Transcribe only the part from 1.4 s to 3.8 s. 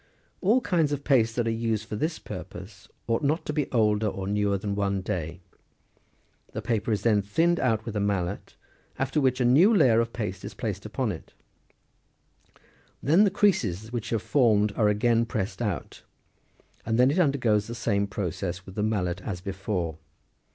are used for this purpose, ought not to be